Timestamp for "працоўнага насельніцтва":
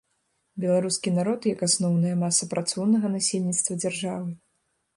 2.53-3.81